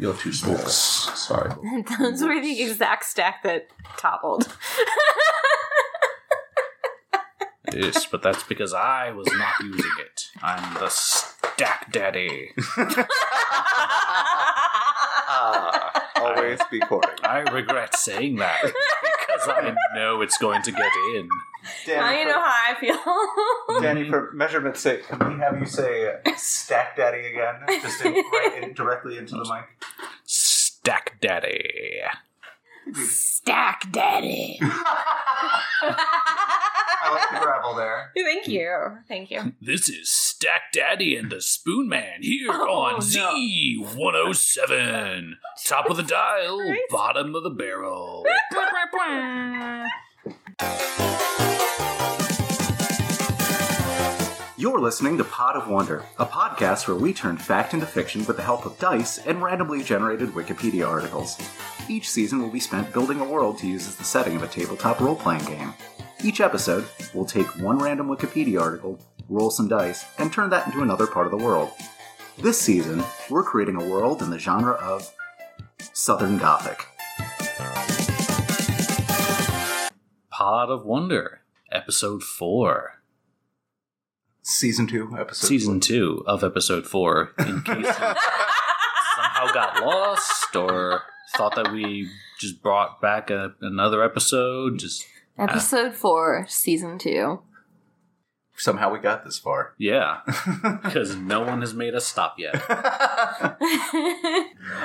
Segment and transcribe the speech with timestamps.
[0.00, 0.56] You're too small.
[0.56, 1.50] Sorry.
[1.98, 3.68] Those were the exact stack that
[3.98, 4.56] toppled.
[7.72, 10.26] Yes, but that's because I was not using it.
[10.42, 12.50] I'm the stack daddy.
[15.32, 17.14] Ah, always be quoting.
[17.22, 18.60] I regret saying that
[19.40, 21.28] because I know it's going to get in.
[21.88, 23.80] now Danny, you know how I feel.
[23.80, 28.12] Danny, for measurement's sake, can we have you say uh, "stack daddy" again, just in,
[28.14, 29.64] right in, directly into the mic?
[30.24, 32.00] Stack daddy.
[32.92, 34.58] Stack Daddy.
[37.02, 38.12] I like the gravel there.
[38.16, 38.98] Thank you.
[39.08, 39.52] Thank you.
[39.60, 43.34] This is Stack Daddy and the Spoon Man here Oh, on no.
[43.34, 45.32] Z107.
[45.66, 46.82] Top of the dial, Christ.
[46.90, 48.24] bottom of the barrel.
[54.56, 58.36] You're listening to Pod of Wonder, a podcast where we turn fact into fiction with
[58.36, 61.38] the help of dice and randomly generated Wikipedia articles.
[61.88, 64.46] Each season will be spent building a world to use as the setting of a
[64.48, 65.72] tabletop role playing game.
[66.22, 68.98] Each episode, we'll take one random Wikipedia article,
[69.30, 71.70] roll some dice, and turn that into another part of the world.
[72.36, 75.10] This season, we're creating a world in the genre of
[75.94, 76.84] Southern Gothic.
[80.30, 81.40] Pod of Wonder,
[81.72, 83.00] episode 4.
[84.42, 91.02] Season 2, episode Season 2 of episode 4, in case you somehow got lost or
[91.34, 94.78] thought that we just brought back a, another episode.
[94.78, 95.06] Just,
[95.38, 97.40] Episode four, season two.
[98.56, 99.74] Somehow we got this far.
[99.78, 100.18] yeah,
[100.82, 102.54] because no one has made us stop yet.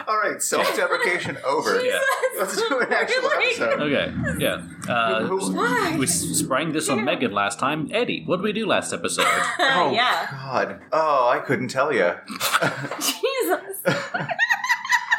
[0.08, 1.84] All right, self deprecation over.
[1.84, 2.00] Yeah.
[2.40, 3.48] Let's do an actual Really?
[3.48, 3.82] episode.
[3.82, 4.62] Okay, yeah.
[4.88, 5.98] Uh, Why?
[6.00, 7.90] we sprang this on Megan last time.
[7.92, 9.26] Eddie, what did we do last episode?
[9.28, 10.28] Oh, yeah.
[10.32, 10.80] God.
[10.94, 12.14] Oh, I couldn't tell you.
[13.00, 13.84] Jesus.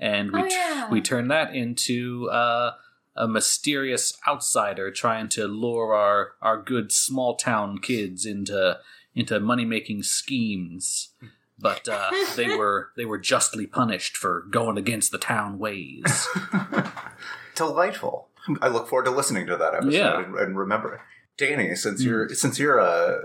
[0.00, 0.90] and we Oh, yeah.
[0.90, 2.72] we turned that into uh,
[3.16, 8.78] a mysterious outsider trying to lure our our good small town kids into
[9.14, 11.10] into money making schemes.
[11.58, 16.28] But uh, they were they were justly punished for going against the town ways.
[17.54, 18.28] Delightful.
[18.60, 20.22] I look forward to listening to that episode Yeah.
[20.22, 21.00] and, and remember.
[21.36, 23.16] Danny, since you're since you're uh,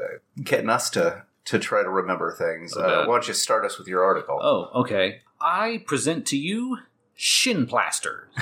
[0.41, 3.87] getting us to to try to remember things, uh, why don't you start us with
[3.87, 4.39] your article?
[4.41, 5.21] oh, okay.
[5.39, 6.77] I present to you
[7.21, 8.27] shin plaster.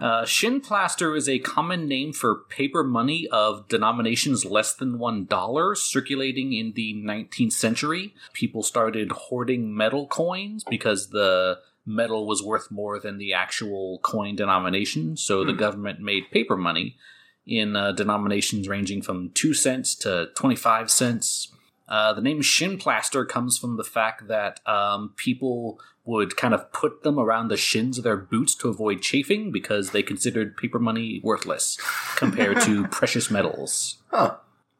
[0.00, 5.24] Uh, shin plaster is a common name for paper money of denominations less than one
[5.24, 8.14] dollar circulating in the 19th century.
[8.32, 14.36] People started hoarding metal coins because the metal was worth more than the actual coin
[14.36, 16.96] denomination, so the government made paper money
[17.44, 21.52] in uh, denominations ranging from 2 cents to 25 cents.
[21.88, 26.72] Uh, the name shin plaster comes from the fact that um, people would kind of
[26.72, 30.78] put them around the shins of their boots to avoid chafing because they considered paper
[30.78, 31.78] money worthless
[32.16, 33.98] compared to precious metals.
[34.10, 34.36] Huh.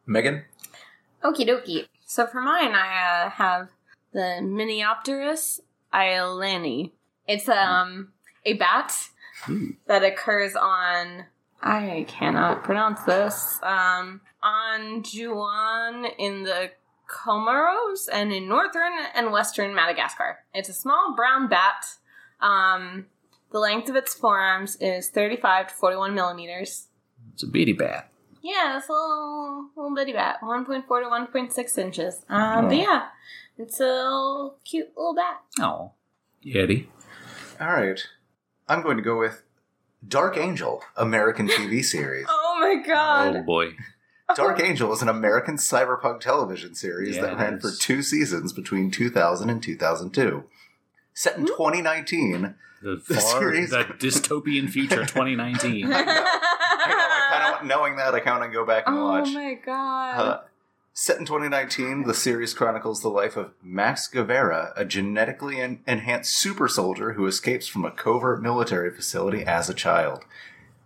[0.07, 0.45] Megan?
[1.23, 1.87] Okie dokie.
[2.07, 3.69] So for mine, I uh, have
[4.13, 5.61] the Miniopterus
[5.93, 6.93] aelleni.
[7.27, 8.09] It's um
[8.45, 8.95] a bat
[9.49, 9.77] Ooh.
[9.87, 11.25] that occurs on
[11.61, 13.59] I cannot pronounce this.
[13.63, 16.71] Um on Juan in the
[17.09, 20.39] Comoros and in northern and western Madagascar.
[20.55, 21.87] It's a small brown bat.
[22.41, 23.07] Um
[23.51, 26.89] the length of its forearms is 35 to 41 millimeters.
[27.33, 28.11] It's a beady bat.
[28.43, 32.25] Yeah, it's a little, little bitty bat, 1.4 to 1.6 inches.
[32.29, 32.77] Um, But Oh.
[32.77, 33.07] yeah,
[33.57, 35.41] it's a little cute little bat.
[35.61, 35.93] Oh,
[36.47, 36.91] Eddie.
[37.61, 38.01] All right.
[38.69, 39.43] I'm going to go with
[40.07, 42.27] Dark Angel, American TV series.
[42.61, 43.37] Oh my god.
[43.37, 43.69] Oh boy.
[44.35, 48.91] Dark Angel is an American cyberpunk television series Yeah, that ran for two seasons between
[48.91, 50.45] 2000 and 2002.
[51.15, 55.87] Set in 2019, The The series- the dystopian future 2019.
[55.93, 59.29] I know, I kind of knowing that, I kind of go back and oh watch.
[59.33, 60.21] my god.
[60.21, 60.41] Uh,
[60.93, 66.37] set in 2019, the series chronicles the life of Max Guevara, a genetically en- enhanced
[66.37, 70.25] super soldier who escapes from a covert military facility as a child.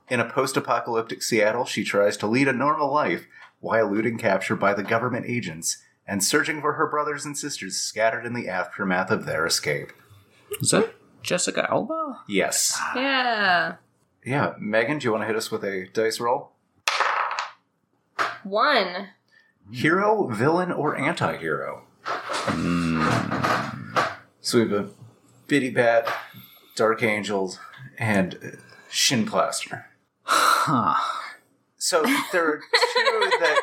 [0.08, 3.26] In a post apocalyptic Seattle, she tries to lead a normal life
[3.60, 8.26] while eluding capture by the government agents and searching for her brothers and sisters scattered
[8.26, 9.92] in the aftermath of their escape.
[10.60, 12.20] Is that Jessica Alba?
[12.28, 12.78] Yes.
[12.94, 13.76] Yeah.
[14.24, 16.52] Yeah, Megan, do you want to hit us with a dice roll?
[18.42, 19.08] One.
[19.70, 21.84] Hero, villain, or anti hero?
[24.40, 24.90] So we have a
[25.46, 26.12] Bitty Bat,
[26.74, 27.60] Dark Angels,
[27.98, 28.56] and uh,
[28.90, 29.86] Shin Plaster.
[30.64, 30.94] Huh.
[31.76, 33.62] So there are two that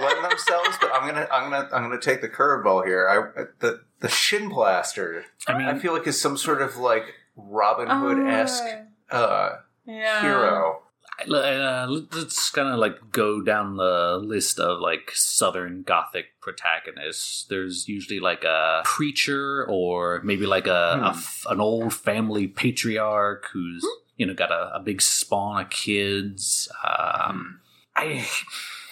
[0.00, 3.06] lend themselves, but I'm gonna I'm gonna I'm gonna take the curveball here.
[3.08, 7.04] I the the Shin Blaster I mean, I feel like is some sort of like
[7.36, 8.64] Robin Hood esque
[9.10, 9.50] uh,
[9.86, 10.22] Yeah.
[10.22, 10.82] hero.
[11.28, 17.46] uh, let's kind of like go down the list of like Southern Gothic protagonists.
[17.48, 21.04] There's usually like a preacher or maybe like a, a Hmm.
[21.18, 23.84] f- an old family patriarch who's
[24.20, 26.68] you know got a, a big spawn of kids.
[26.84, 27.60] Um,
[27.96, 28.26] I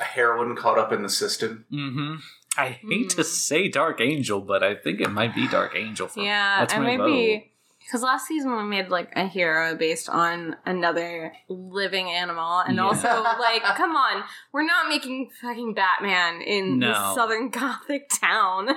[0.00, 1.66] A heroine caught up in the system.
[1.70, 2.14] Mm-hmm.
[2.56, 3.22] I hate to Hmm.
[3.22, 6.08] say Dark Angel, but I think it might be Dark Angel.
[6.08, 10.08] For, Yeah, that's and my maybe because last season we made like a hero based
[10.08, 12.82] on another living animal, and Yeah.
[12.84, 13.08] also
[13.38, 16.88] like, come on, we're not making fucking Batman in No.
[16.88, 18.70] the Southern Gothic town.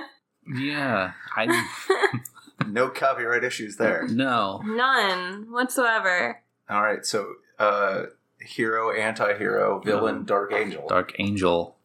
[0.46, 1.44] Yeah, I
[2.68, 4.06] No copyright issues there.
[4.08, 4.60] no.
[4.64, 6.42] None whatsoever.
[6.68, 8.04] All right, so uh,
[8.40, 11.76] hero, anti-hero, villain, Dark Angel, Dark Angel.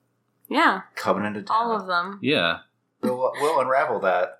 [0.49, 1.57] Yeah, coming into town.
[1.57, 2.19] all of them.
[2.21, 2.59] Yeah.
[3.01, 4.39] We'll, we'll unravel that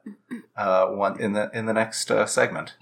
[0.55, 2.75] uh, one in the in the next uh, segment.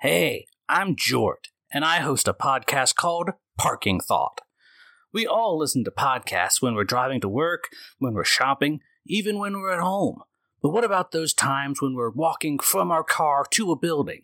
[0.00, 4.40] Hey, I'm Jort, and I host a podcast called Parking Thought.
[5.12, 7.68] We all listen to podcasts when we're driving to work,
[7.98, 10.22] when we're shopping, even when we're at home.
[10.62, 14.22] But what about those times when we're walking from our car to a building,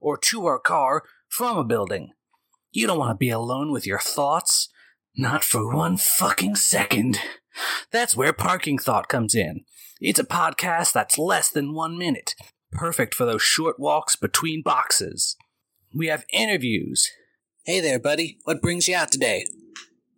[0.00, 2.10] or to our car from a building?
[2.72, 4.68] You don't want to be alone with your thoughts.
[5.16, 7.18] Not for one fucking second.
[7.92, 9.64] That's where Parking Thought comes in.
[10.00, 12.34] It's a podcast that's less than one minute,
[12.72, 15.36] perfect for those short walks between boxes.
[15.94, 17.08] We have interviews.
[17.64, 18.38] Hey there, buddy.
[18.42, 19.46] What brings you out today?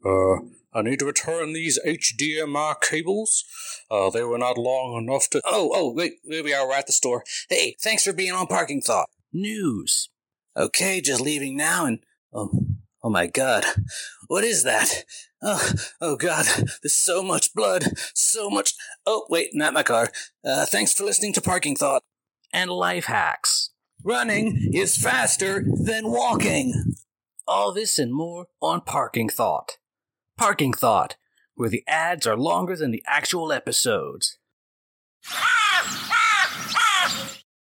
[0.04, 0.36] Uh,
[0.76, 3.44] I need to return these HDMI cables.
[3.90, 5.40] Uh, they were not long enough to.
[5.46, 6.68] Oh, oh, wait, there we are.
[6.68, 7.24] We're at the store.
[7.48, 9.08] Hey, thanks for being on Parking Thought.
[9.32, 10.10] News.
[10.54, 12.00] Okay, just leaving now and.
[12.30, 12.50] Oh,
[13.02, 13.64] oh my god.
[14.26, 15.04] What is that?
[15.42, 15.70] Oh,
[16.00, 16.44] oh god.
[16.82, 17.84] There's so much blood.
[18.14, 18.74] So much.
[19.06, 20.10] Oh, wait, not my car.
[20.44, 22.02] Uh, thanks for listening to Parking Thought.
[22.52, 23.70] And life hacks.
[24.04, 26.94] Running is faster than walking.
[27.46, 29.78] All this and more on Parking Thought.
[30.36, 31.16] Parking Thought,
[31.54, 34.38] where the ads are longer than the actual episodes.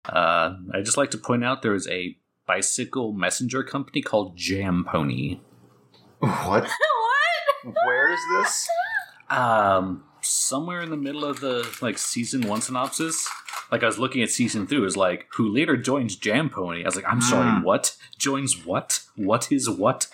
[0.06, 2.16] Uh, I just like to point out there is a
[2.46, 5.40] bicycle messenger company called Jam Pony.
[6.18, 6.64] What?
[7.64, 7.74] what?
[7.86, 8.68] Where is this?
[9.30, 13.28] Um, somewhere in the middle of the like season one synopsis.
[13.72, 16.82] Like I was looking at season two, is like who later joins Jam Pony.
[16.82, 17.62] I was like, I'm sorry, Hmm.
[17.62, 19.00] what joins what?
[19.16, 20.08] What is what?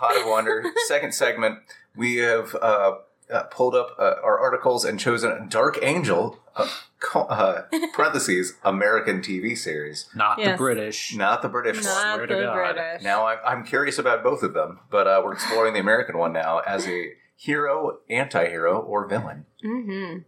[0.00, 1.58] Pod of Wonder, second segment.
[1.94, 2.92] We have uh,
[3.30, 6.66] uh, pulled up uh, our articles and chosen Dark Angel, uh,
[7.00, 7.64] co- uh,
[7.94, 10.08] parentheses, American TV series.
[10.14, 11.14] Not the British.
[11.14, 12.54] Not the British Not swear the to God.
[12.74, 13.02] British.
[13.02, 16.32] Now I'm, I'm curious about both of them, but uh, we're exploring the American one
[16.32, 19.44] now as a hero, anti-hero, or villain.
[19.64, 20.18] Mm-hmm.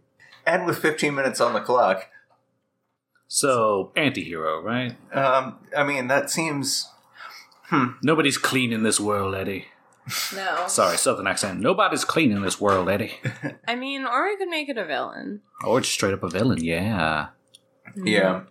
[0.45, 2.09] And with 15 minutes on the clock,
[3.27, 4.95] So anti-hero, right?
[5.15, 6.89] um, I mean that seems
[7.73, 7.93] Hmm.
[8.03, 9.65] Nobody's clean in this world, Eddie.
[10.35, 10.65] No.
[10.67, 11.59] Sorry, southern accent.
[11.59, 13.13] Nobody's clean in this world, Eddie.
[13.67, 15.41] I mean, or we could make it a villain.
[15.65, 17.29] Or just straight up a villain, yeah.
[17.95, 18.05] Hmm.
[18.07, 18.41] yeah,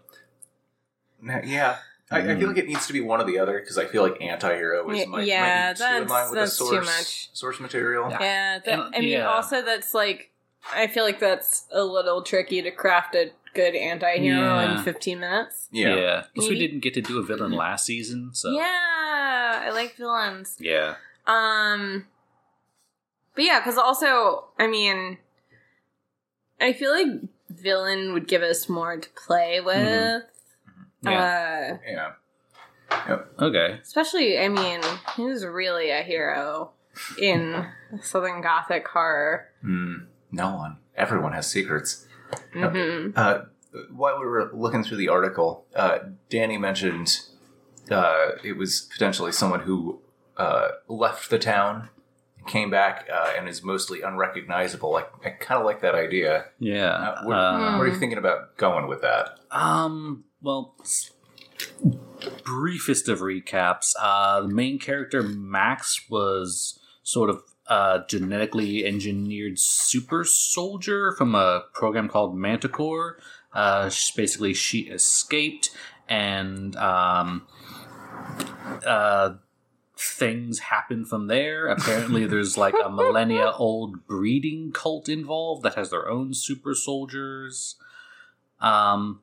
[1.21, 1.77] Now, yeah.
[2.11, 2.47] I, I feel hmm.
[2.49, 4.99] like it needs to be one or the other because I feel like anti-hero is
[4.99, 7.31] Y- might, yeah, might be too in that's- line the that's too much.
[7.33, 8.11] source material.
[8.11, 8.19] Yeah.
[8.21, 9.31] Yeah, that, I mean, yeah.
[9.31, 10.31] also that's like,
[10.75, 14.79] I feel like that's a little tricky to craft a good anti-hero Yeah.
[14.79, 15.69] in 15 minutes.
[15.71, 16.25] Yeah.
[16.35, 18.51] Because we didn't get to do a villain last season, so.
[18.51, 20.57] Yeah, I like villains.
[20.61, 20.97] Yeah.
[21.27, 22.07] Um,
[23.35, 25.19] but yeah, because also, I mean,
[26.61, 27.07] I feel like
[27.51, 29.77] villain would give us more to play with.
[29.77, 31.09] Mm-hmm.
[31.09, 31.79] Yeah.
[31.79, 32.13] Uh, Yeah.
[33.41, 33.79] Okay.
[33.83, 34.81] especially, I mean,
[35.17, 36.73] who's really a hero
[37.19, 37.67] in
[38.03, 39.49] Southern Gothic horror?
[39.63, 39.95] Hmm.
[40.31, 40.77] no one.
[40.97, 42.07] Everyone has secrets.
[42.53, 43.43] Hmm Uh,
[43.91, 45.99] while we were looking through the article, uh,
[46.29, 47.21] Danny mentioned
[47.91, 50.01] uh, it was potentially someone who
[50.37, 51.89] uh, left the town,
[52.47, 54.93] came back, uh, and is mostly unrecognizable.
[54.93, 56.47] Like, I kind of like that idea.
[56.59, 56.91] Yeah.
[56.91, 59.39] Uh, what, Uh, what are you thinking about going with that?
[59.51, 60.75] Um, well,
[62.45, 63.93] briefest of recaps.
[64.01, 71.65] Uh, the main character, Max, was sort of a genetically engineered super soldier from a
[71.73, 73.19] program called Manticore.
[73.55, 75.71] Uh, basically, she escaped
[76.07, 77.47] and um,
[78.87, 79.35] uh,
[79.97, 81.69] things happen from there.
[81.69, 87.77] Apparently, there's like a millennia old breeding cult involved that has their own super soldiers.
[88.61, 89.23] Um,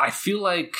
[0.00, 0.76] I feel like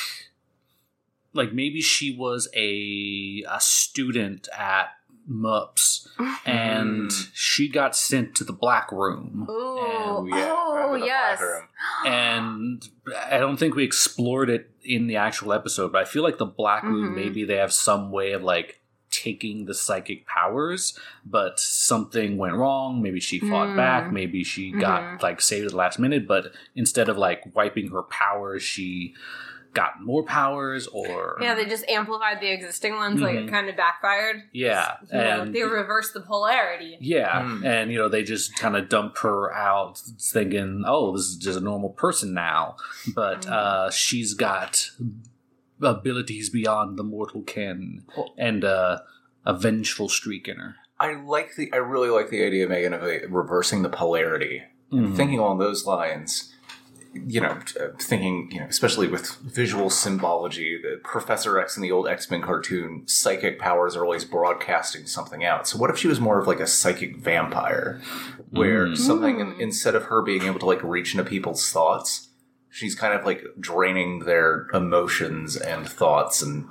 [1.35, 4.98] like maybe she was a a student at
[5.29, 6.09] MUPS
[6.47, 9.47] and she got sent to the black room.
[9.49, 9.55] Ooh.
[9.55, 10.55] Oh, yeah.
[10.57, 11.41] Oh, yes.
[11.41, 11.69] room?
[12.07, 12.89] And
[13.31, 16.47] I don't think we explored it in the actual episode, but I feel like the
[16.47, 17.15] black room Mhm.
[17.17, 18.81] maybe they have some way of like
[19.11, 23.03] taking the psychic powers, but something went wrong.
[23.03, 23.77] Maybe she fought Mm.
[23.77, 25.23] back, maybe she got Mhm.
[25.23, 29.15] like saved at the last minute, but instead of like wiping her powers, she
[29.81, 33.51] got more powers or Yeah, they just amplified the existing ones, like it Mhm.
[33.51, 34.37] kind of backfired.
[34.53, 36.97] Yeah, You know, they reversed the polarity.
[37.01, 37.65] yeah, Mm.
[37.65, 39.99] and you know they just kind of dump her out,
[40.35, 42.77] thinking, "Oh, this is just a normal person now,"
[43.15, 43.51] but Mm.
[43.53, 44.91] uh, she's got
[45.81, 48.05] abilities beyond the mortal ken
[48.37, 48.99] and uh,
[49.47, 50.77] a vengeful streak in her.
[50.99, 51.73] I like the.
[51.73, 54.63] I really like the idea, Megan, of reversing the polarity.
[54.93, 55.15] Mhm.
[55.17, 56.53] Thinking along those lines,
[57.27, 61.91] you know, uh, thinking, you know, especially with visual symbology, the Professor X in the
[61.93, 65.67] old X Men cartoon, psychic powers are always broadcasting something out.
[65.67, 68.01] So, what if she was more of like a psychic vampire,
[68.51, 68.97] where Mm.
[68.97, 69.61] something Mm.
[69.61, 72.29] instead of her being able to like reach into people's thoughts,
[72.71, 76.69] she's kind of like draining their emotions and thoughts and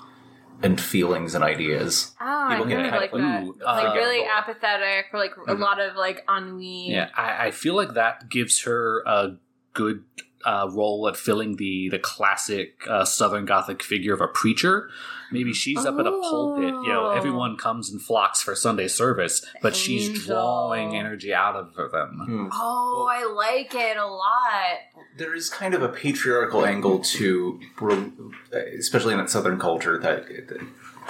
[0.63, 2.15] and feelings and ideas.
[2.19, 3.43] Oh, I People kind get of kind like of, that.
[3.43, 5.59] ooh, like uh, really apathetic, or like a Mhm.
[5.59, 6.93] lot of like ennui.
[6.93, 9.35] Yeah, I, I feel like that gives her a
[9.73, 10.03] good
[10.45, 14.89] uh, role at filling the the classic uh, Southern Gothic figure of a preacher.
[15.29, 16.69] Maybe she's up at a pulpit.
[16.69, 17.09] You know, Oh.
[17.17, 22.19] everyone comes and flocks for Sunday service, but she's drawing energy out of them.
[22.25, 22.47] Hmm.
[22.53, 24.77] Oh, I like it a lot.
[25.17, 27.59] there is kind of a patriarchal angle to,
[28.79, 30.25] especially in that Southern culture, that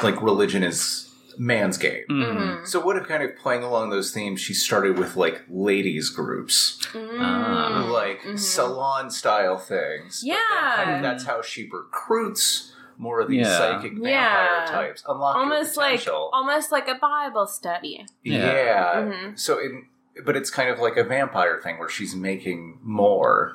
[0.04, 1.07] like religion is
[1.38, 2.04] man's game.
[2.10, 2.36] Mm.
[2.38, 2.68] Mhm.
[2.68, 6.80] So, what if kind of playing along those themes, she started with like ladies groups,
[6.96, 7.84] Ah.
[7.86, 7.92] Mm.
[7.92, 8.40] like Mhm.
[8.40, 10.24] salon style things.
[10.26, 10.96] But then kind Yeah.
[10.98, 13.58] of that's how she recruits more of these Yeah.
[13.58, 14.66] psychic vampire Yeah.
[14.68, 18.06] types, unlock almost like almost like a Bible study.
[18.24, 18.54] yeah.
[18.54, 18.94] Yeah.
[19.04, 19.40] Mhm.
[19.40, 19.86] So, in,
[20.26, 23.54] but it's kind of like a vampire thing where she's making more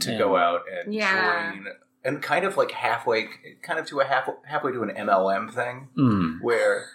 [0.00, 0.18] to Yeah.
[0.18, 1.52] go out and Yeah.
[2.04, 3.28] Drain, and kind of like halfway,
[3.62, 6.40] kind of to a half halfway to an MLM thing Mm.
[6.40, 6.86] where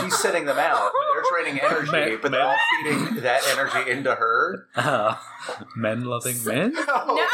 [0.00, 4.14] she's sending them out, they're draining energy, Man- but they're all feeding that energy into
[4.14, 4.66] her.
[4.74, 5.14] Uh,
[5.76, 6.72] men loving men?
[6.86, 6.86] No,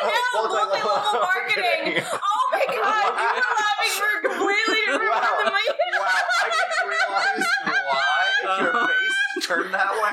[0.00, 2.04] Oh, no, multi-level multi-level marketing.
[2.06, 5.36] Oh my god, you were laughing for a completely different Wow.
[5.42, 5.66] than my
[5.98, 6.06] Wow,
[6.40, 7.46] I didn't realize
[7.88, 10.12] why your face turned that way.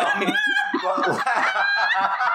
[0.00, 0.32] Um,
[0.82, 2.29] but wow.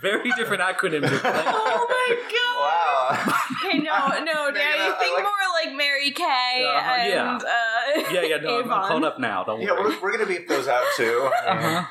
[0.00, 1.10] Very different acronyms.
[1.10, 1.20] you're.
[1.24, 2.54] Oh my god.
[2.58, 3.34] Wow.
[3.64, 5.32] Okay, no, no, Megan, Daddy, I think like- more
[5.64, 7.32] like Mary Kay Uh-huh, yeah.
[7.34, 8.88] and uh, yeah, yeah, no, I'm, I'm Avon.
[8.88, 9.44] caught up now.
[9.44, 9.82] Don't Yeah, worry.
[9.96, 11.30] we're, we're going to beat those out too.
[11.46, 11.84] Uh-huh.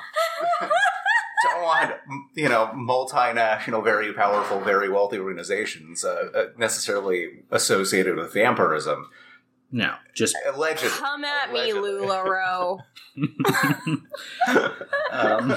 [1.44, 1.92] Don't want,
[2.36, 9.08] you know, multinational, very powerful, very wealthy organizations uh, uh, necessarily associated with vampirism.
[9.72, 10.90] No, just Allegedly.
[10.98, 12.08] Come at me, Allegedly.
[12.08, 12.80] LuLaRoe.
[15.12, 15.56] um,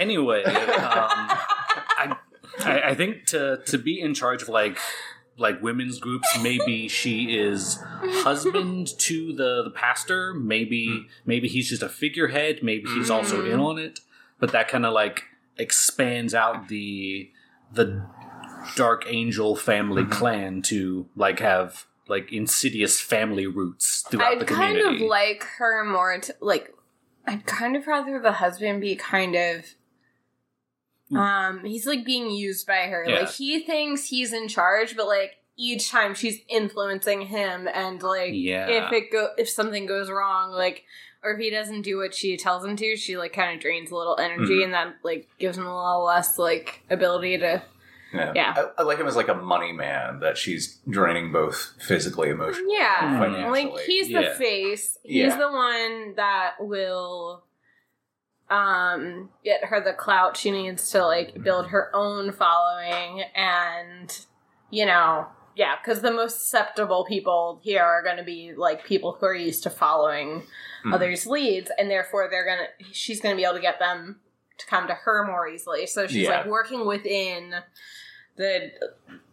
[0.00, 0.52] anyway, um,
[2.02, 2.16] I,
[2.64, 4.78] I I think to to be in charge of like
[5.36, 7.78] like women's groups, maybe she is
[8.24, 10.34] husband to the the pastor.
[10.34, 12.60] Maybe maybe he's just a figurehead.
[12.62, 13.52] Maybe he's also Mhm.
[13.54, 14.00] in on it.
[14.38, 15.24] But that kind of like
[15.56, 17.30] expands out the
[17.72, 18.02] the
[18.76, 20.10] dark angel family Mhm.
[20.10, 25.04] clan to like have like insidious family roots throughout the I'd kind community.
[25.04, 26.74] of like her more to like.
[27.26, 29.74] I'd kind of rather the husband be kind of.
[31.16, 33.04] Um, he's like being used by her.
[33.08, 33.20] Yeah.
[33.20, 38.30] Like he thinks he's in charge, but like each time she's influencing him, and like
[38.32, 38.66] Yeah.
[38.68, 40.84] if it go if something goes wrong, like
[41.22, 43.90] or if he doesn't do what she tells him to, she like kind of drains
[43.90, 44.64] a little energy, Mhm.
[44.64, 47.62] and that like gives him a little less like ability to.
[48.14, 48.32] Yeah.
[48.34, 48.54] Yeah.
[48.56, 52.74] I, I like him as like a money man that she's draining both physically, emotionally,
[52.76, 53.64] Yeah, and financially.
[53.70, 54.34] like he's the Yeah.
[54.34, 54.98] face.
[55.04, 55.36] He's Yeah.
[55.36, 57.44] the one that will
[58.50, 64.26] um get her the clout she needs to like build her own following and
[64.70, 69.12] you know yeah because the most susceptible people here are going to be like people
[69.18, 70.42] who are used to following
[70.84, 70.94] Mhm.
[70.94, 74.18] others leads and therefore they're gonna she's gonna be able to get them
[74.58, 76.38] to come to her more easily so she's Yeah.
[76.38, 77.54] like working within
[78.36, 78.70] the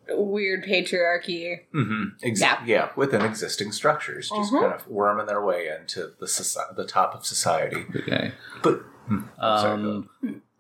[0.10, 1.60] weird patriarchy.
[1.74, 2.04] Mm-hmm.
[2.24, 2.64] Ex- Yeah.
[2.66, 2.90] yeah.
[2.96, 4.62] within existing structures, just Mhm.
[4.62, 7.86] kind of worming their way into the soci- the top of society.
[7.96, 8.32] Okay.
[8.64, 8.84] But
[9.40, 10.10] sorry, Um,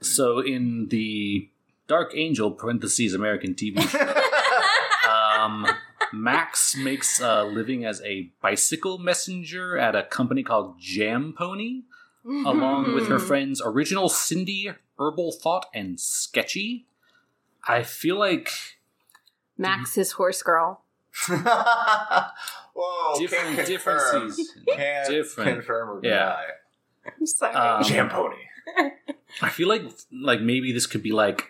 [0.01, 1.49] so in the
[1.87, 5.65] Dark Angel (parentheses American TV show), um,
[6.13, 11.83] Max makes a living as a bicycle messenger at a company called Jam Pony,
[12.25, 16.85] along with her friends Original Cindy, Herbal Thought, and Sketchy.
[17.67, 18.49] I feel like
[19.57, 20.81] Max is horse girl.
[21.27, 24.31] Whoa, different, can't different confirm.
[24.31, 24.63] season.
[24.75, 25.51] Can't Different.
[25.55, 26.35] confirm or Yeah.
[26.35, 26.43] deny.
[27.19, 27.53] I'm sorry.
[27.55, 28.35] Um, Jam pony.
[29.41, 31.49] I feel like like maybe this could be like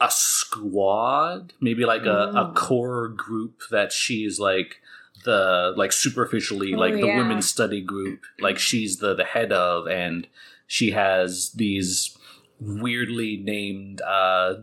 [0.00, 2.54] a squad, maybe like a, a Mm.
[2.54, 4.76] core group that she's like
[5.24, 7.16] the like superficially Oh, like the yeah.
[7.18, 10.28] women's study group, like she's the the head of, and
[10.66, 12.16] she has these
[12.60, 14.54] weirdly named uh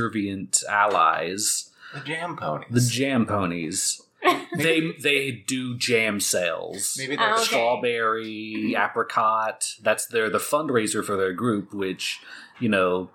[0.00, 2.68] subservient allies, The jam ponies.
[2.70, 4.02] the jam ponies.
[4.56, 7.46] they they do jam sales Maybe Oh, that's okay.
[7.48, 9.74] strawberry, apricot.
[9.82, 12.20] That's their the fundraiser for their group, which
[12.58, 13.10] you know,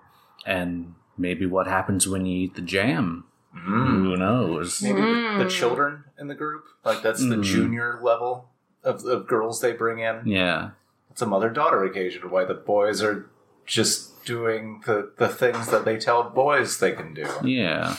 [0.46, 3.24] and maybe what happens when you eat the jam.
[3.54, 4.04] Mm.
[4.04, 4.80] Who knows?
[4.80, 5.06] Maybe the,
[5.38, 5.50] the Mm.
[5.50, 7.42] children in the group, like that's the Mm.
[7.44, 8.48] junior level
[8.82, 10.22] of, of girls they bring in.
[10.26, 10.70] Yeah,
[11.10, 12.30] It's a mother daughter occasion.
[12.30, 13.28] Why the boys are
[13.66, 17.26] just doing the the things that they tell boys they can do.
[17.44, 17.96] yeah.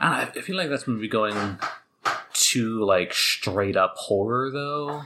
[0.00, 1.58] And I I feel like that's maybe going
[2.32, 5.02] too like straight up horror though,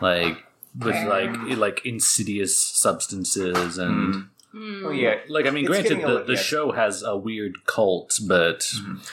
[0.00, 0.44] like
[0.78, 4.14] with like like insidious substances and.
[4.54, 4.84] Mm.
[4.86, 5.16] Oh yeah.
[5.28, 6.40] Like I mean, It's granted, the, little- the yeah.
[6.40, 8.66] show has a weird cult, but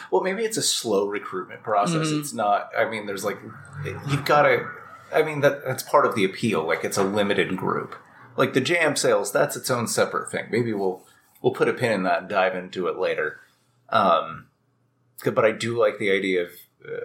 [0.09, 2.07] Well, maybe it's a slow recruitment process.
[2.07, 2.19] Mhm.
[2.21, 2.69] It's not.
[2.77, 3.39] I mean, there's like
[4.07, 4.65] you've got to.
[5.13, 6.65] I mean, that that's part of the appeal.
[6.65, 7.93] Like it's a limited group.
[8.37, 10.45] Like the jam sales, that's its own separate thing.
[10.51, 11.05] Maybe we'll
[11.41, 13.39] we'll put a pin in that and dive into it later.
[13.89, 14.47] Um,
[15.23, 16.49] but I do like the idea of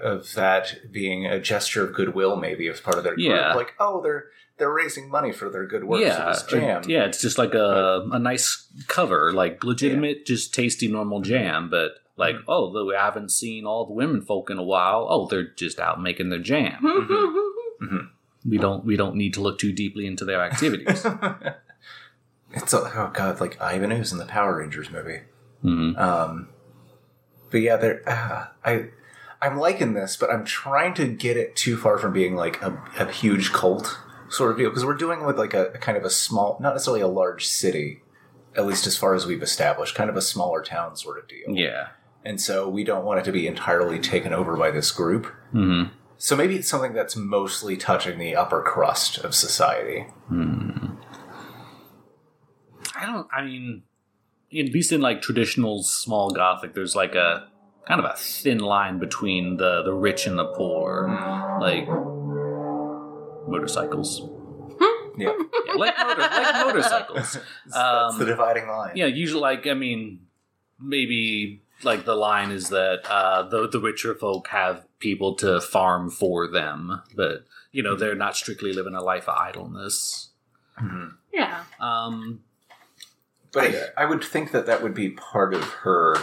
[0.03, 3.29] of that being a gesture of goodwill, maybe as part of their group.
[3.29, 3.55] Yeah.
[3.55, 6.83] Like, oh, they're they're raising money for their good work yeah, for this jam.
[6.89, 11.71] yeah, it's just like a a nice cover, like legitimate, just tasty, normal jam.
[11.71, 12.45] But like, Mhm.
[12.49, 15.07] oh, though we haven't seen all the women folk in a while.
[15.09, 16.83] Oh, they're just out making their jam.
[18.49, 21.05] We don't we don't need to look too deeply into their activities.
[22.53, 25.21] it's oh god, like Ivan Ooze in the Power Rangers movie.
[25.65, 25.99] Mhm.
[25.99, 26.49] Um,
[27.51, 28.03] but yeah, there.
[28.07, 28.89] Uh, I
[29.41, 32.81] I'm liking this, but I'm trying to get it too far from being like a,
[32.99, 36.05] a huge cult sort of deal because we're doing with like a, a kind of
[36.05, 38.03] a small, not necessarily a large city,
[38.57, 41.57] at least as far as we've established, kind of a smaller town sort of deal.
[41.57, 41.89] Yeah.
[42.25, 45.27] And so we don't want it to be entirely taken over by this group.
[45.53, 45.85] hmm
[46.19, 50.07] So maybe it's something that's mostly touching the upper crust of society.
[52.97, 53.29] I don't.
[53.33, 53.85] I mean,
[54.53, 57.49] at least in like traditional small gothic, there's like a
[57.87, 61.07] kind of a thin line between the the rich and the poor,
[61.61, 61.87] like
[63.49, 64.23] motorcycles.
[65.17, 65.33] Yeah,
[65.67, 67.39] Yeah, like, motor, like motorcycles.
[67.67, 68.93] that's Um, the dividing line.
[68.97, 70.27] Yeah, usually, like I mean,
[70.81, 76.11] maybe like the line is that uh, the the richer folk have people to farm
[76.11, 80.31] for them, but you know they're not strictly living a life of idleness.
[80.81, 81.15] Mhm.
[81.33, 81.65] yeah.
[81.81, 82.41] Um,
[83.53, 83.65] But
[83.97, 86.15] I, I would think that that would be part of her,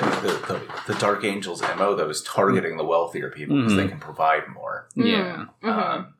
[0.00, 3.76] the, the, the Dark Angel's MO, though, is targeting the wealthier people because Mhm.
[3.76, 4.88] they can provide more.
[4.94, 5.68] yeah, Mhm.
[5.68, 6.14] Um,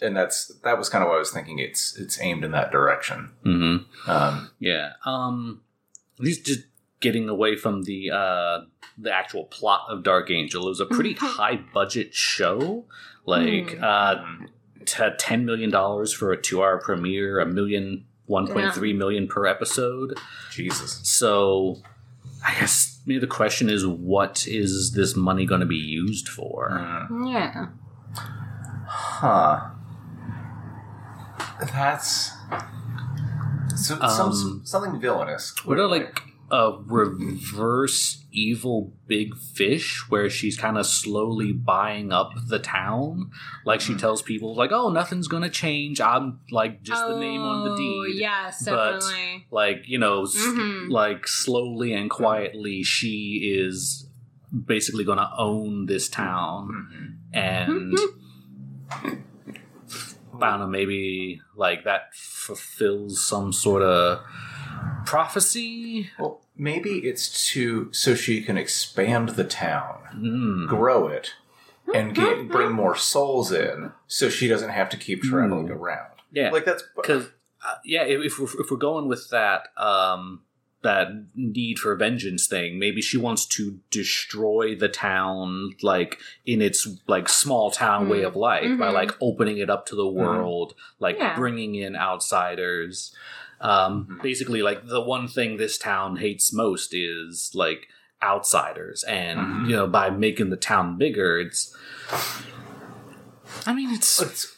[0.00, 1.58] and that's that was kind of what I was thinking.
[1.58, 3.32] It's it's aimed in that direction.
[3.42, 3.76] hmm
[4.08, 4.92] Um, yeah.
[5.04, 5.62] Um,
[6.18, 6.64] at least just
[7.00, 8.60] getting away from the uh,
[8.98, 10.66] the actual plot of Dark Angel.
[10.66, 12.84] It was a pretty high budget show,
[13.26, 13.82] like Mm.
[13.82, 14.46] uh,
[14.84, 18.04] t- ten million dollars for a two hour premiere, a million.
[18.28, 20.18] 1.3 million per episode.
[20.50, 20.98] Jesus.
[21.04, 21.76] So,
[22.44, 26.70] I guess maybe the question is, what is this money going to be used for?
[27.08, 27.32] Mm.
[27.32, 27.66] Yeah.
[28.88, 29.68] Huh.
[31.72, 32.32] That's
[33.76, 35.54] so, some, Um, something villainous.
[35.64, 42.30] What are like a reverse evil big fish where she's kind of slowly buying up
[42.48, 43.30] the town?
[43.64, 46.00] Like she tells people, like, "Oh, nothing's going to change.
[46.00, 49.46] I'm like just the name on the Oh, deed." Yes, But- definitely.
[49.50, 50.90] Like you know, s- Mhm.
[50.90, 54.08] like slowly and quietly, she is
[54.66, 56.88] basically going to own this town.
[56.92, 57.12] Mhm.
[57.32, 57.98] and
[60.40, 64.20] I don't know, maybe like that fulfills some sort of
[65.06, 66.10] prophecy.
[66.18, 70.68] Well, maybe it's to so she can expand the town, Mm.
[70.68, 71.32] grow it,
[71.94, 75.72] and get, bring more souls in, so she doesn't have to keep traveling Hmm.
[75.72, 76.10] around.
[76.32, 77.26] Yeah, Like that's because
[77.66, 80.42] uh, yeah, if, if we're, if we're going with that, um,
[80.82, 82.78] that need for vengeance thing.
[82.78, 88.26] Maybe she wants to destroy the town, like in its like small town way Mm.
[88.28, 88.92] of life, by Mhm.
[88.92, 91.34] like opening it up to the world, like Yeah.
[91.34, 93.12] bringing in outsiders.
[93.60, 94.22] Um, Mhm.
[94.22, 97.88] Basically, like the one thing this town hates most is like
[98.22, 99.68] outsiders, and Mhm.
[99.68, 101.74] you know, by making the town bigger, it's.
[103.66, 104.56] I mean, it's It's,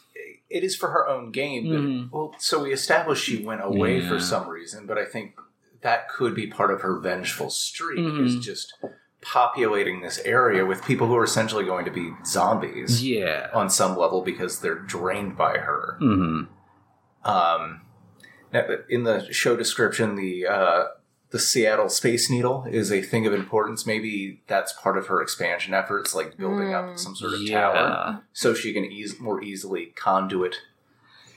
[0.50, 1.68] it is for her own gain.
[1.70, 2.10] But, Mhm.
[2.12, 4.08] Well, so we established she went away Yeah.
[4.08, 5.34] for some reason, but I think
[5.82, 8.72] that could be part of her vengeful streak is just
[9.20, 13.48] populating this area with people who are essentially going to be zombies yeah.
[13.52, 15.96] on some level because they're drained by her.
[16.00, 16.42] hmm
[17.24, 17.80] Um,
[18.88, 20.84] in the show description, the uh,
[21.30, 23.84] the Seattle Space Needle is a thing of importance.
[23.86, 26.98] Maybe that's part of her expansion efforts, like building up Mm.
[26.98, 27.60] some sort of Yeah.
[27.60, 30.56] tower, so she can ease, more easily conduit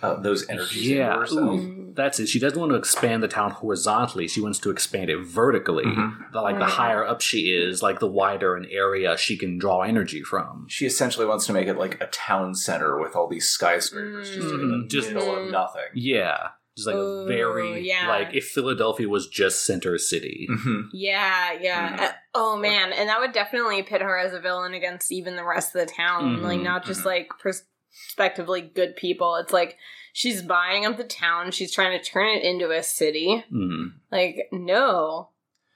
[0.01, 1.59] uh, those energies into Yeah, herself.
[1.59, 2.27] ooh, that's it.
[2.27, 4.27] She doesn't want to expand the town horizontally.
[4.27, 5.83] She wants to expand it vertically.
[5.83, 6.31] Mhm.
[6.31, 6.69] The- like the Mm.
[6.69, 10.65] higher up she is, like the wider an area she can draw energy from.
[10.69, 14.49] She essentially wants to make it like a town center with all these skyscrapers just
[14.49, 14.87] in the Mm.
[14.89, 15.83] Just- middle of nothing.
[15.93, 16.47] Yeah,
[16.85, 18.07] just like a very yeah.
[18.09, 20.47] like if Philadelphia was just center city.
[20.49, 20.89] Mhm.
[20.93, 21.97] Yeah, yeah.
[21.97, 21.99] Mhm.
[22.01, 25.43] Uh, oh man, and that would definitely pit her as a villain against even the
[25.45, 26.37] rest of the town.
[26.37, 27.05] Mhm, Like not just mhm.
[27.05, 29.35] like prospectively good people.
[29.35, 29.77] It's like
[30.13, 31.51] she's buying up the town.
[31.51, 33.43] She's trying to turn it into a city.
[33.51, 33.93] Mm.
[34.11, 35.29] Like no,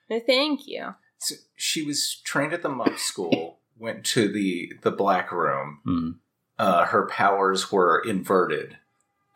[0.10, 0.96] no, thank you.
[1.18, 6.16] So she was trained at the MUP school, went to the the black room, Mm.
[6.60, 8.78] uh, her powers were inverted.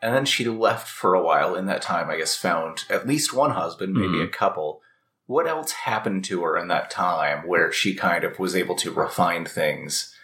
[0.02, 1.54] And then she left for a while.
[1.54, 4.24] In that time, I guess, found at least one husband, maybe Mhm.
[4.24, 4.82] a couple.
[5.26, 8.90] What else happened to her in that time where she kind of was able to
[8.90, 10.14] refine things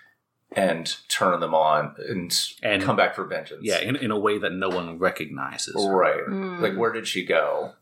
[0.52, 3.60] and turn them on and, And- come back for vengeance?
[3.62, 5.74] Yeah, in, in a way that no one recognizes.
[5.88, 6.24] right.
[6.26, 6.60] Mm.
[6.60, 7.72] Like, where did she go?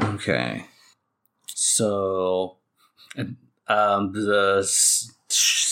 [0.00, 0.66] Okay.
[1.46, 2.56] So,
[3.68, 4.99] um, the s-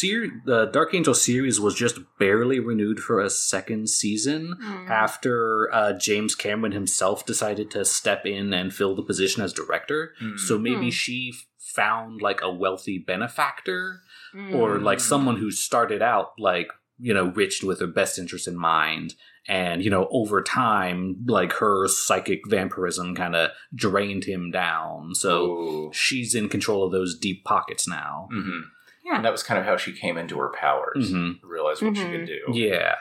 [0.01, 4.89] ser- the Dark Angel series was just barely renewed for a second season Mm.
[4.91, 10.15] after uh, James Cameron himself decided to step in and fill the position as director.
[10.23, 10.39] Mm.
[10.39, 10.91] So maybe Hmm.
[10.91, 14.01] she found like a wealthy benefactor
[14.35, 14.55] Mm.
[14.55, 15.03] or like Mm.
[15.03, 19.15] someone who started out like you know rich with her best interest in mind
[19.47, 25.45] and you know over time like her psychic vampirism kind of drained him down so
[25.47, 25.91] Ooh.
[25.95, 28.63] she's in control of those deep pockets now Mhm.
[29.09, 29.17] Yeah.
[29.17, 31.13] And that was kind of how she came into her powers.
[31.13, 31.39] Mhm.
[31.43, 32.11] Realized what she Mhm.
[32.13, 32.41] could do.
[32.53, 32.97] yeah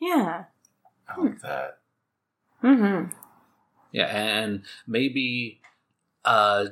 [0.00, 0.44] yeah.
[1.08, 1.78] I like that.
[2.62, 3.10] Mm-hmm.
[3.92, 5.60] yeah and maybe
[6.24, 6.66] uh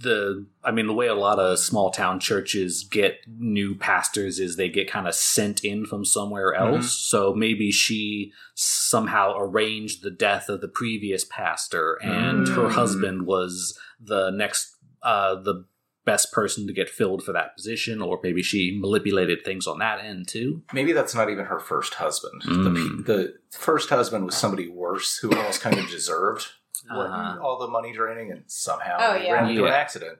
[0.00, 4.56] the i mean the way a lot of small town churches get new pastors is
[4.56, 10.10] they get kind of sent in from somewhere else so maybe she somehow arranged the
[10.10, 12.72] death of the previous pastor and her Mm.
[12.72, 15.64] husband was the next uh the
[16.04, 19.98] best person to get filled for that position or maybe she manipulated things on that
[20.04, 22.42] end too Maybe that's not even her first husband.
[22.42, 23.06] Mm.
[23.06, 26.48] The, the first husband was somebody worse who almost kind of deserved
[26.90, 27.38] Uh-huh.
[27.42, 29.32] all the money draining, and somehow Oh, he yeah.
[29.32, 30.18] ran into an accident.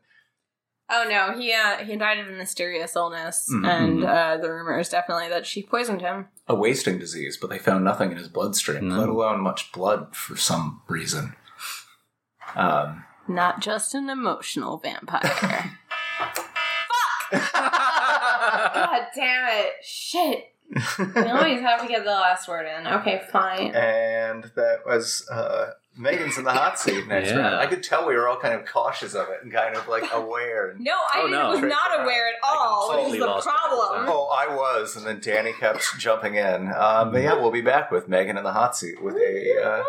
[0.90, 3.66] Oh no, he uh, he died of a mysterious illness, Mhm.
[3.68, 6.28] and uh, the rumor is definitely that she poisoned him.
[6.46, 9.00] A wasting disease, but they found nothing in his bloodstream, No.
[9.00, 11.36] let alone much blood for some reason.
[12.54, 15.22] Um, Not just an emotional vampire.
[16.18, 17.52] Fuck!
[17.52, 19.72] God damn it!
[19.82, 20.50] Shit.
[20.98, 22.86] We always have to get the last word in.
[22.86, 23.72] Okay, fine.
[23.74, 27.36] and that was uh, Megan's in the hot seat next Yeah.
[27.36, 27.54] round.
[27.56, 30.04] I could tell we were all kind of cautious of it and kind of like
[30.12, 30.70] aware.
[30.70, 31.50] And, No, I Oh, no.
[31.50, 34.08] was not aware at all, which is completely the lost track of problem.
[34.08, 36.72] Oh, I was, and then Danny kept jumping in.
[36.72, 39.84] Um, but yeah, we'll be back with Megan in the hot seat with a uh,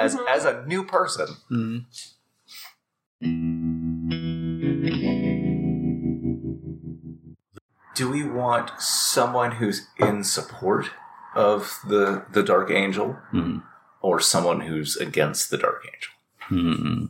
[0.00, 0.26] as Mhm.
[0.28, 1.26] as a new person.
[1.50, 1.84] Mhm.
[8.00, 10.86] Do we want someone who's in support
[11.34, 13.62] of the the Dark Angel, Mhm.
[14.00, 16.12] or someone who's against the Dark Angel?
[16.48, 17.04] Hmm.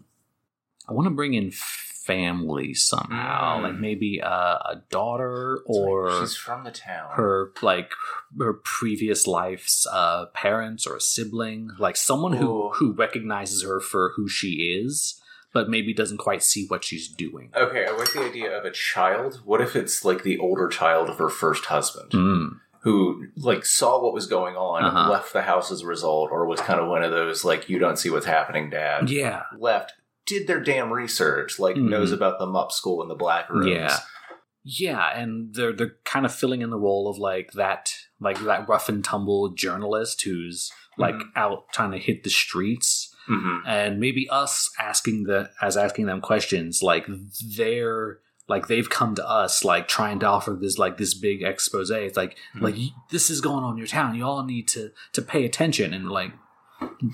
[0.88, 3.62] I want to bring in family somehow, Mm.
[3.62, 4.26] like maybe a,
[4.72, 7.10] a daughter or she's from the town.
[7.14, 7.92] her like
[8.36, 14.12] her previous life's uh, parents or a sibling, like someone who who recognizes her for
[14.16, 14.52] who she
[14.84, 15.22] is,
[15.52, 17.50] but maybe doesn't quite see what she's doing.
[17.56, 19.40] Okay, I like the idea of a child.
[19.44, 22.10] What if it's like the older child of her first husband?
[22.12, 22.60] Mm.
[22.82, 25.10] who like saw what was going on, Uh-huh.
[25.10, 27.78] left the house as a result, or was kind of one of those like you
[27.78, 29.10] don't see what's happening, dad.
[29.10, 29.92] Yeah, Left,
[30.24, 31.90] did their damn research, like Mhm.
[31.90, 33.66] knows about the MUP school and the black rooms.
[33.66, 33.98] Yeah.
[34.64, 38.66] yeah, and they're they're kind of filling in the role of like that like that
[38.68, 41.30] rough and tumble journalist who's like Mhm.
[41.36, 43.09] out trying to hit the streets.
[43.30, 43.60] Mhm.
[43.66, 47.06] and maybe us asking the as asking them questions like
[47.56, 51.90] they're like they've come to us like trying to offer this like this big expose
[51.90, 52.62] it's like Mhm.
[52.62, 52.74] like
[53.10, 56.10] this is going on in your town you all need to to pay attention and
[56.10, 56.32] like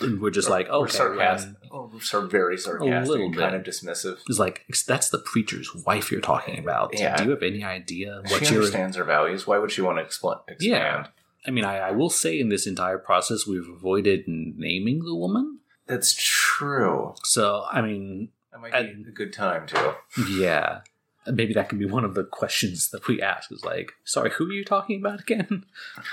[0.01, 1.55] and we're just like We're okay sarcastic.
[1.73, 3.41] Oh, we're sort of very sarcastic a little bit.
[3.41, 4.19] kind of dismissive.
[4.29, 7.17] it's like that's the preacher's wife you're talking about Yeah.
[7.17, 9.47] do you have any idea what she you're understands her values.
[9.47, 10.61] Why would she want to expl- expand?
[10.61, 11.07] Yeah.
[11.47, 15.61] I mean, I, I will say in this entire process, we've avoided naming the woman.
[15.87, 17.15] That's true.
[17.25, 19.95] So, I mean, That might And- be a good time too.
[20.31, 20.81] yeah.
[21.27, 24.49] Maybe that can be one of the questions that we ask is like, sorry, who
[24.49, 25.65] are you talking about again?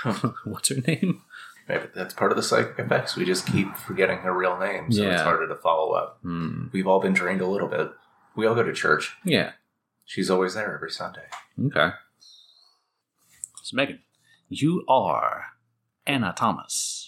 [0.44, 1.22] What's her name?
[1.68, 3.16] Maybe that's part of the psychic effects.
[3.16, 6.18] We just keep forgetting her real name, so it's harder to follow up.
[6.22, 6.66] Hmm.
[6.72, 7.90] We've all been trained a little bit.
[8.36, 9.16] We all go to church.
[9.24, 9.52] Yeah.
[10.04, 11.24] She's always there every Sunday.
[11.66, 11.90] Okay.
[13.62, 14.00] So, Megan,
[14.48, 15.46] you are
[16.06, 17.03] Anna Thomas.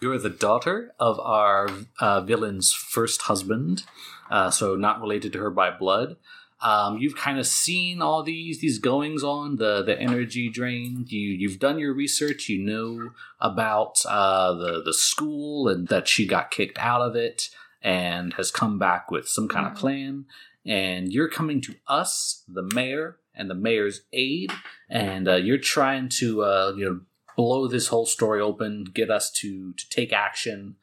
[0.00, 1.68] You're the daughter of our
[2.00, 3.84] uh, villain's first husband,
[4.30, 6.16] uh, so not related to her by blood.
[6.60, 11.04] Um, you've kind of seen all these these goings on, the the energy drain.
[11.08, 12.48] You you've done your research.
[12.48, 13.10] You know
[13.40, 18.50] about uh, the the school and that she got kicked out of it and has
[18.50, 20.24] come back with some kind of plan.
[20.66, 24.52] And you're coming to us, the mayor, and the mayor's aide,
[24.90, 27.00] and uh, you're trying to uh, you know
[27.38, 30.74] blow this whole story open, get us to to take action.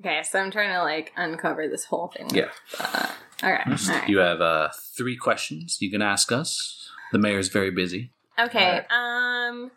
[0.00, 2.28] Okay, so I'm trying to like uncover this whole thing.
[2.34, 2.50] Yeah.
[2.78, 3.06] Uh,
[3.44, 3.66] all right.
[3.66, 4.08] All right.
[4.08, 6.90] You have uh, three questions you can ask us.
[7.12, 8.10] The mayor's very busy.
[8.38, 8.80] Okay.
[8.90, 9.70] Um.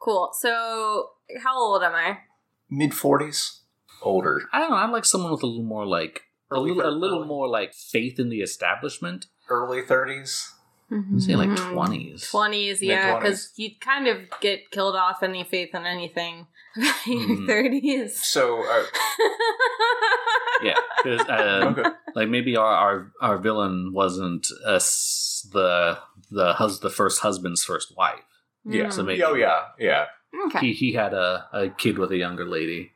[0.00, 0.30] Cool.
[0.32, 1.10] So,
[1.44, 2.18] how old am I?
[2.68, 3.60] Mid forties,
[4.02, 4.42] older.
[4.52, 4.76] I don't know.
[4.76, 7.28] I'd like someone with a little more like a Early little, a little early.
[7.28, 9.26] more like faith in the establishment.
[9.48, 10.52] early thirties.
[10.92, 11.72] I'd say like Mhm.
[11.72, 12.28] twenties.
[12.30, 16.46] Twenties, yeah, because you kind of get killed off any faith in anything
[17.06, 17.46] in your Mhm.
[17.46, 18.20] thirties.
[18.24, 18.84] So uh,
[20.62, 21.90] Yeah, 'cause, uh, okay.
[22.14, 25.98] like maybe our, our our villain wasn't us the
[26.30, 28.20] the hus the first husband's first wife.
[28.66, 28.90] Yeah.
[28.90, 30.06] So maybe Oh yeah, yeah.
[30.46, 30.58] Okay.
[30.66, 32.92] he he had a, a kid with a younger lady,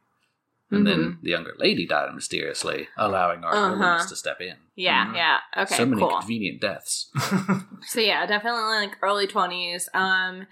[0.71, 1.23] and then Mm-hmm.
[1.25, 3.75] the younger lady died mysteriously, allowing our Uh-huh.
[3.77, 4.57] villains to step in.
[4.75, 5.17] Yeah, Mhm.
[5.17, 5.39] yeah.
[5.57, 6.19] Okay, so many cool.
[6.19, 7.11] convenient deaths.
[7.89, 9.89] So yeah, definitely like early twenties.
[9.95, 10.47] Um,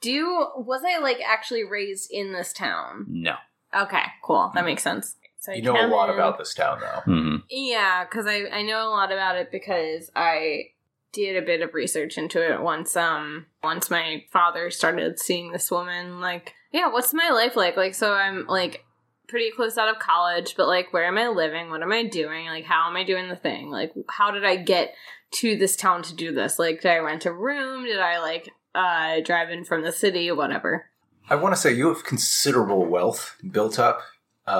[0.00, 3.06] do was I like actually raised in this town?
[3.08, 3.36] No.
[3.74, 4.50] Okay, cool.
[4.54, 5.16] That makes sense.
[5.40, 7.00] So I you know a lot in- about this town, though.
[7.12, 10.64] hmm Yeah, because I I know a lot about it because I
[11.12, 12.96] did a bit of research into it once.
[12.96, 16.20] Um, once my father started seeing this woman.
[16.20, 17.76] Like, yeah, what's my life like?
[17.76, 18.84] Like, so I'm like
[19.28, 21.70] pretty close out of college, but like, where am I living?
[21.70, 22.46] What am I doing?
[22.46, 23.70] Like, how am I doing the thing?
[23.70, 24.94] Like, how did I get
[25.36, 26.58] to this town to do this?
[26.58, 27.84] Like, did I rent a room?
[27.84, 30.30] Did I like uh drive in from the city?
[30.32, 30.86] Whatever.
[31.30, 34.00] I want to say you have considerable wealth built up.
[34.46, 34.50] Uh,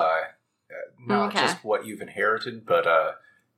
[0.71, 0.75] uh,
[1.07, 1.41] not Okay.
[1.41, 3.13] just what you've inherited, but uh,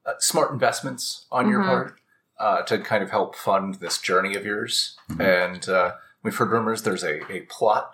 [0.05, 1.67] uh, smart investments on your Mhm.
[1.67, 2.01] part
[2.39, 4.97] uh, to kind of help fund this journey of yours.
[5.11, 5.21] Mhm.
[5.47, 5.93] And uh,
[6.23, 7.93] we've heard rumors there's a, a plot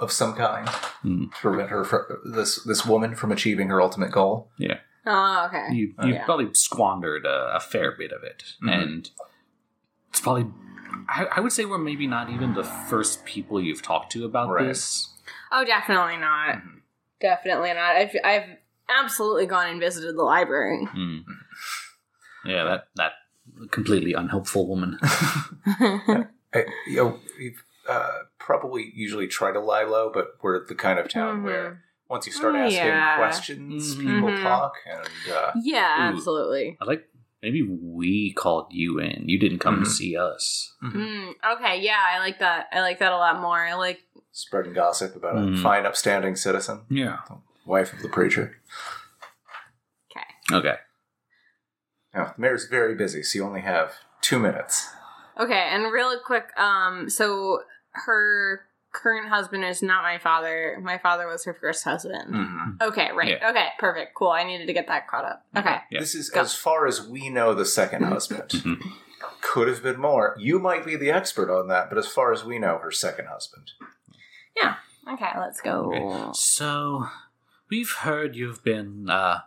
[0.00, 0.66] of some kind
[1.04, 1.30] Mhm.
[1.32, 4.50] to prevent her from, this this woman from achieving her ultimate goal.
[4.58, 4.78] Yeah.
[5.06, 5.68] Oh, okay.
[5.72, 6.24] You you Yeah.
[6.24, 8.82] probably squandered a, a fair bit of it, Mhm.
[8.82, 9.10] and
[10.10, 10.46] it's probably.
[11.08, 14.48] I, I would say we're maybe not even the first people you've talked to about
[14.50, 14.66] Right.
[14.66, 15.08] this.
[15.52, 16.56] Oh, definitely not.
[16.56, 16.80] Mhm.
[17.20, 17.96] Definitely not.
[17.96, 18.56] I've I've
[18.88, 20.86] absolutely gone and visited the library.
[20.94, 21.24] Mm.
[22.44, 23.12] Yeah, that that
[23.70, 24.98] completely unhelpful woman.
[26.52, 30.98] I, you know, we've uh, probably usually try to lie low, but we're the kind
[30.98, 31.44] of town Mhm.
[31.44, 33.16] where once you start Oh, asking yeah.
[33.16, 34.00] questions, Mhm.
[34.00, 34.42] people Mhm.
[34.42, 36.14] talk, and uh, Yeah, Ooh.
[36.16, 36.78] absolutely.
[36.80, 37.08] I like
[37.42, 39.28] maybe we called you in.
[39.28, 39.84] You didn't come Mhm.
[39.84, 40.74] to see us.
[40.82, 42.68] Mm, okay, yeah, I like that.
[42.72, 43.58] I like that a lot more.
[43.58, 44.00] I like.
[44.32, 45.58] spreading gossip about a Mhm.
[45.60, 47.18] fine, upstanding citizen, Yeah.
[47.66, 48.56] wife of the preacher.
[50.10, 50.56] Okay.
[50.56, 50.78] Okay.
[52.14, 54.88] Now, the mayor's very busy, so you only have two minutes.
[55.38, 56.56] Okay, and real quick.
[56.58, 60.78] Um, so her current husband is not my father.
[60.82, 62.34] My father was her first husband.
[62.34, 62.82] Mhm.
[62.82, 63.38] Okay, right.
[63.40, 63.50] Yeah.
[63.50, 64.14] Okay, perfect.
[64.14, 64.30] Cool.
[64.30, 65.46] I needed to get that caught up.
[65.56, 65.76] Okay.
[65.90, 66.00] Yeah.
[66.00, 66.40] This is, Go.
[66.40, 68.48] as far as we know, the second husband.
[68.50, 68.80] Mhm.
[69.42, 70.34] Could have been more.
[70.38, 73.26] You might be the expert on that, but as far as we know, her second
[73.26, 73.70] husband.
[74.56, 74.74] Yeah.
[75.08, 75.92] Okay, let's go.
[75.94, 76.30] Okay.
[76.34, 77.06] So,
[77.70, 79.40] we've heard you've been uh,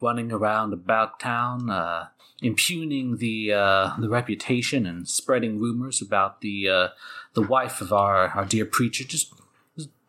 [0.00, 2.08] running around about town, uh,
[2.42, 6.88] impugning the uh, the reputation and spreading rumors about the uh,
[7.34, 9.04] the wife of our, our dear preacher.
[9.04, 9.32] Just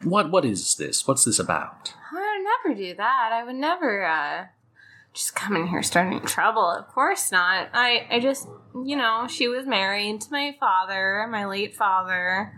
[0.03, 1.07] what what is this?
[1.07, 1.93] What's this about?
[2.11, 3.29] I would never do that.
[3.33, 4.45] I would never uh
[5.13, 6.69] just come in here starting trouble.
[6.69, 7.69] Of course not.
[7.73, 8.47] I I just
[8.85, 12.53] you know, she was married to my father, my late father,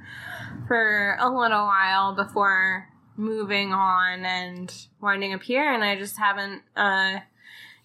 [0.68, 6.64] for a little while before moving on and winding up here, and I just haven't,
[6.76, 7.20] uh,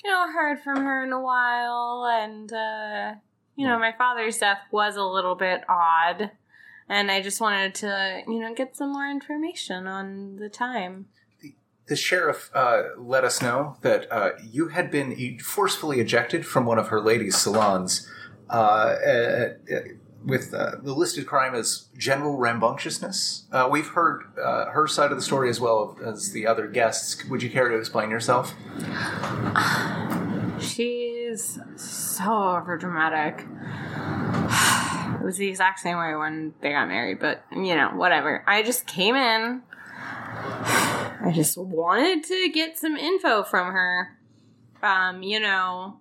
[0.06, 2.06] you know, heard from her in a while.
[2.06, 3.14] And, uh,
[3.56, 6.30] you know, my father's death was a little bit odd.
[6.88, 11.06] And I just wanted to, you know, get some more information on the time.
[11.88, 16.78] The sheriff uh, let us know that uh, you had been forcefully ejected from one
[16.78, 18.08] of her ladies' salons
[18.48, 19.78] uh, uh, uh,
[20.24, 23.44] with uh, the listed crime as general rambunctiousness.
[23.52, 27.24] Uh, we've heard uh, her side of the story as well as the other guests.
[27.26, 28.55] Would you care to explain yourself?
[30.61, 33.46] She's so overdramatic.
[35.07, 38.44] It was the exact same way when they got married, but you know, whatever.
[38.46, 39.62] I just came in.
[39.90, 44.18] I just wanted to get some info from her.
[44.83, 45.98] Um, you know,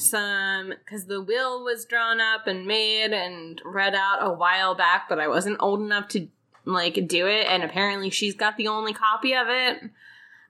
[0.00, 5.08] some because the will was drawn up and made and read out a while back,
[5.08, 6.28] but I wasn't old enough to
[6.64, 9.90] like do it, and apparently she's got the only copy of it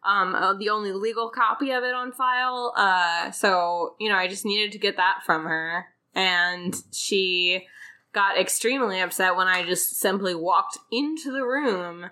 [0.04, 4.28] um uh, the only legal copy of it on file uh so you know i
[4.28, 7.66] just needed to get that from her and she
[8.12, 12.06] got extremely upset when i just simply walked into the room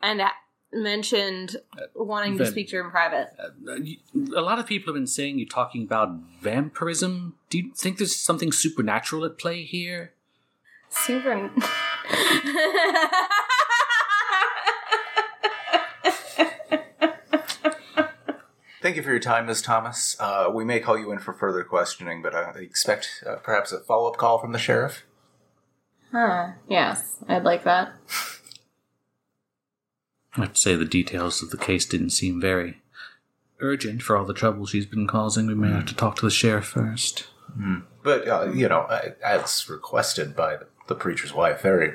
[0.00, 0.20] and
[0.72, 1.56] mentioned
[1.94, 3.76] wanting to speak to her in private Uh,
[4.36, 7.34] a lot of people have been saying you're talking about vampirism.
[7.50, 10.12] Do you think there's something supernatural at play here?
[10.90, 11.50] super
[18.80, 19.62] Thank you for your time, Ms.
[19.62, 20.16] Thomas.
[20.18, 23.78] Uh, we may call you in for further questioning, but I expect uh, perhaps a
[23.78, 25.04] follow up call from the sheriff.
[26.10, 27.92] huh yes i'd like that
[30.36, 32.80] I have to say the details of the case didn't seem very
[33.60, 35.46] urgent for all the trouble she's been causing.
[35.46, 37.26] We may have to talk to the sheriff first.
[38.02, 38.86] But, uh, you know,
[39.24, 41.94] as requested by the, preacher's wife, very.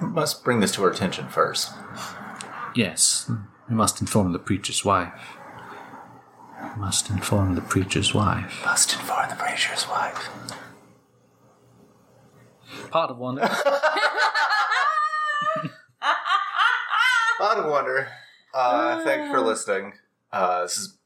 [0.00, 1.72] must bring this to her attention first.
[2.74, 3.30] Yes,
[3.68, 5.36] we must inform the preacher's wife.
[6.62, 8.62] We must inform the preacher's wife.
[8.64, 10.28] Must inform the preacher's wife.
[12.90, 13.38] Part of one.
[17.40, 18.08] Lot of wonder.
[18.54, 19.92] Uh, thank you for listening.
[20.32, 20.98] Uh, this is,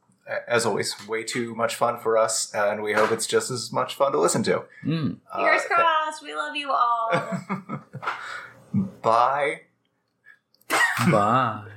[0.49, 3.95] as always, way too much fun for us, and we hope it's just as much
[3.95, 4.65] fun to listen to.
[4.85, 5.19] Mm.
[5.31, 7.81] Uh, Fingers th- crossed we love you all
[9.03, 9.63] Bye.
[11.11, 11.69] Bye.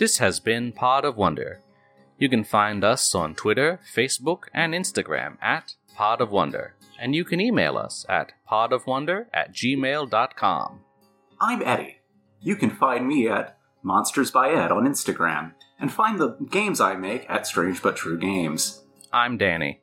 [0.00, 1.60] This has been Pod of Wonder.
[2.18, 7.22] You can find us on Twitter, Facebook, and Instagram at Pod of Wonder, and you
[7.22, 10.80] can email us at podofwonder at gmail.com.
[11.38, 11.98] I'm Eddie.
[12.40, 16.96] You can find me at Monsters by Ed on Instagram, and find the games I
[16.96, 18.82] make at Strange But True Games.
[19.12, 19.82] I'm Danny.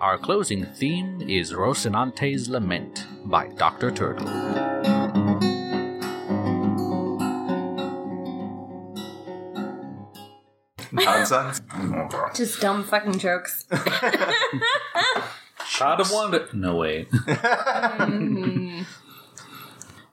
[0.00, 3.90] Our closing theme is Rocinante's Lament by Dr.
[3.90, 4.28] Turtle.
[10.92, 11.62] Nonsense.
[12.34, 13.64] Just dumb fucking jokes.
[15.78, 16.38] Part of one.
[16.52, 17.06] No way.
[18.02, 18.84] Mhm.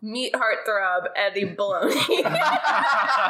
[0.01, 2.23] Meat heartthrob Eddie Baloney.